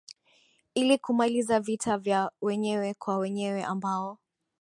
ili 0.75 0.97
kumaliza 0.97 1.59
vita 1.59 1.97
vya 1.97 2.31
wenyewe 2.41 2.93
kwa 2.93 3.17
wenyewe 3.17 3.63
ambao 3.63 4.17